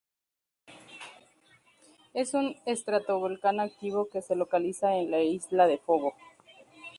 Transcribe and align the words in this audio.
Es 2.15 2.33
un 2.33 2.55
estratovolcán 2.65 3.59
activo 3.59 4.09
que 4.09 4.23
se 4.23 4.35
localiza 4.35 4.95
en 4.95 5.11
la 5.11 5.21
isla 5.21 5.67
de 5.67 5.77
Fogo. 5.77 6.15